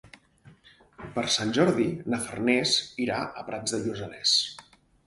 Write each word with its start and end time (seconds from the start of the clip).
Per 1.17 1.25
Sant 1.35 1.53
Jordi 1.59 1.87
na 2.15 2.21
Farners 2.27 2.75
irà 3.07 3.23
a 3.43 3.47
Prats 3.53 3.79
de 3.79 3.83
Lluçanès. 3.87 4.39